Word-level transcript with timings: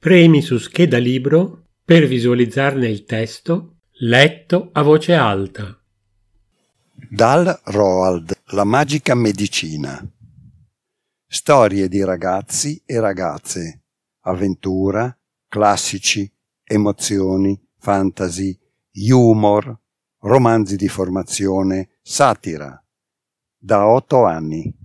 Premi 0.00 0.40
su 0.40 0.56
scheda 0.56 0.96
libro 0.96 1.66
per 1.84 2.06
visualizzarne 2.06 2.88
il 2.88 3.04
testo 3.04 3.80
letto 3.98 4.70
a 4.72 4.80
voce 4.80 5.12
alta. 5.12 5.78
Dal 6.94 7.60
Roald, 7.64 8.32
La 8.52 8.64
magica 8.64 9.14
medicina. 9.14 10.02
Storie 11.26 11.86
di 11.88 12.02
ragazzi 12.02 12.82
e 12.86 12.98
ragazze, 12.98 13.82
avventura, 14.20 15.14
classici, 15.46 16.32
emozioni, 16.64 17.62
fantasy, 17.76 18.58
humor, 19.10 19.78
romanzi 20.20 20.76
di 20.76 20.88
formazione, 20.88 21.98
satira. 22.00 22.82
Da 23.54 23.86
otto 23.86 24.24
anni. 24.24 24.79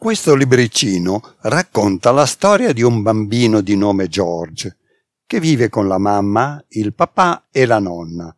Questo 0.00 0.34
libricino 0.34 1.20
racconta 1.42 2.10
la 2.10 2.24
storia 2.24 2.72
di 2.72 2.80
un 2.80 3.02
bambino 3.02 3.60
di 3.60 3.76
nome 3.76 4.08
George, 4.08 4.78
che 5.26 5.38
vive 5.40 5.68
con 5.68 5.88
la 5.88 5.98
mamma, 5.98 6.64
il 6.68 6.94
papà 6.94 7.48
e 7.50 7.66
la 7.66 7.78
nonna, 7.80 8.34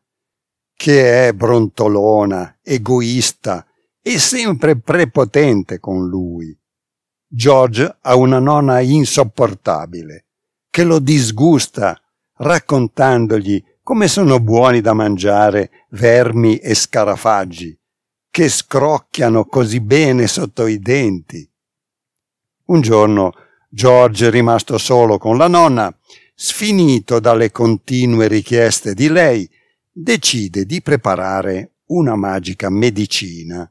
che 0.75 1.29
è 1.29 1.33
brontolona, 1.33 2.59
egoista 2.65 3.65
e 4.03 4.19
sempre 4.19 4.77
prepotente 4.77 5.79
con 5.79 6.09
lui. 6.09 6.53
George 7.29 7.97
ha 8.01 8.17
una 8.17 8.41
nonna 8.41 8.81
insopportabile, 8.81 10.27
che 10.69 10.83
lo 10.83 10.99
disgusta 10.99 11.97
raccontandogli 12.39 13.63
come 13.85 14.09
sono 14.09 14.41
buoni 14.41 14.81
da 14.81 14.95
mangiare 14.95 15.87
vermi 15.91 16.57
e 16.57 16.75
scarafaggi, 16.75 17.79
che 18.29 18.49
scrocchiano 18.49 19.45
così 19.45 19.81
bene 19.81 20.27
sotto 20.27 20.67
i 20.67 20.81
denti. 20.81 21.49
Un 22.73 22.81
giorno 22.81 23.35
George, 23.69 24.31
rimasto 24.31 24.79
solo 24.79 25.19
con 25.19 25.37
la 25.37 25.47
nonna, 25.47 25.95
sfinito 26.35 27.21
dalle 27.21 27.51
continue 27.51 28.29
richieste 28.29 28.95
di 28.95 29.09
lei, 29.09 29.47
decide 29.91 30.65
di 30.65 30.81
preparare 30.81 31.75
una 31.89 32.17
magica 32.17 32.71
medicina 32.71 33.71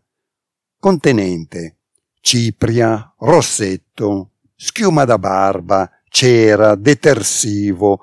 contenente 0.77 1.77
cipria, 2.19 3.15
rossetto, 3.17 4.33
schiuma 4.55 5.05
da 5.05 5.17
barba, 5.17 5.89
cera, 6.07 6.75
detersivo, 6.75 8.01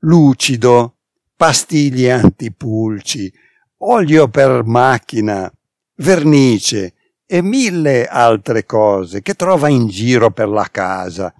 lucido, 0.00 0.98
pastiglie 1.34 2.12
antipulci, 2.12 3.32
olio 3.78 4.28
per 4.28 4.62
macchina, 4.64 5.52
vernice 5.96 6.94
e 7.26 7.42
mille 7.42 8.06
altre 8.06 8.64
cose 8.64 9.20
che 9.20 9.34
trova 9.34 9.68
in 9.68 9.88
giro 9.88 10.30
per 10.30 10.48
la 10.48 10.68
casa. 10.70 11.34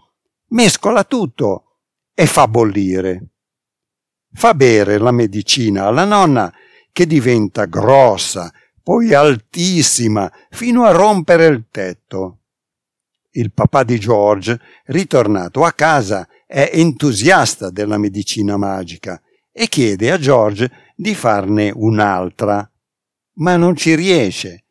Mescola 0.49 1.05
tutto 1.05 1.79
e 2.13 2.27
fa 2.27 2.49
bollire. 2.49 3.29
Fa 4.33 4.53
bere 4.55 4.99
la 4.99 5.13
medicina 5.13 5.87
alla 5.87 6.05
nonna 6.05 6.53
che 6.93 7.07
diventa 7.07 7.67
grossa, 7.67 8.53
poi 8.83 9.15
altissima, 9.15 10.31
fino 10.51 10.85
a 10.85 10.91
rompere 10.91 11.47
il 11.47 11.67
tetto. 11.71 12.41
Il 13.31 13.53
papà 13.53 13.83
di 13.85 13.99
George, 13.99 14.59
ritornato 14.87 15.65
a 15.65 15.73
casa, 15.73 16.27
è 16.47 16.71
entusiasta 16.73 17.71
della 17.71 17.99
medicina 17.99 18.57
magica 18.57 19.21
e 19.53 19.69
chiede 19.69 20.11
a 20.11 20.19
George 20.19 20.71
di 20.95 21.15
farne 21.15 21.71
un'altra. 21.75 22.69
Ma 23.39 23.57
non 23.57 23.77
ci 23.77 23.95
riesce 23.95 24.66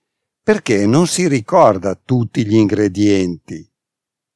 perché 0.45 0.85
non 0.85 1.07
si 1.07 1.27
ricorda 1.27 1.95
tutti 1.95 2.45
gli 2.45 2.53
ingredienti. 2.53 3.67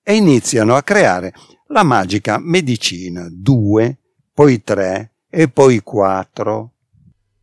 E 0.02 0.16
iniziano 0.16 0.74
a 0.74 0.82
creare 0.82 1.32
la 1.68 1.84
magica 1.84 2.40
medicina 2.40 3.28
2, 3.32 4.00
poi 4.34 4.64
3 4.64 5.14
e 5.30 5.50
poi 5.50 5.84
4. 5.84 6.74